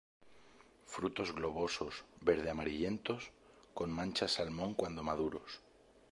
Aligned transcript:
Frutos 0.87 1.31
globosos, 1.31 2.05
verde 2.21 2.49
amarillentos, 2.49 3.21
con 3.75 3.89
manchas 3.99 4.31
salmón 4.37 4.73
cuando 4.73 5.03
maduros. 5.03 5.51